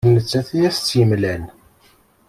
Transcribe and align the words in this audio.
D 0.07 0.07
nettat 0.15 0.49
i 0.59 0.61
as-tt-imlan. 0.69 1.43